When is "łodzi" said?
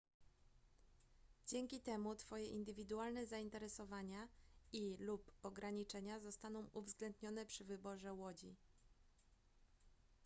8.13-8.55